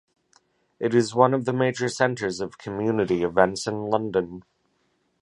It 0.79 0.95
is 0.95 1.13
one 1.13 1.31
of 1.31 1.45
the 1.45 1.53
major 1.53 1.87
centres 1.87 2.41
of 2.41 2.57
community 2.57 3.21
events 3.21 3.67
in 3.67 3.85
London. 3.85 4.41